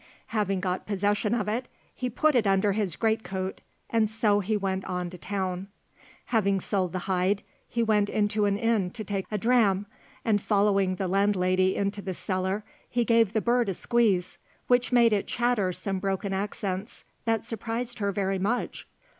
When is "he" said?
1.93-2.09, 7.69-7.83, 12.89-13.05